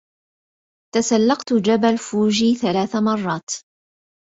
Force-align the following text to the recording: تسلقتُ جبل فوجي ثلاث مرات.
تسلقتُ 0.95 1.53
جبل 1.53 1.97
فوجي 1.97 2.55
ثلاث 2.55 2.95
مرات. 2.95 3.49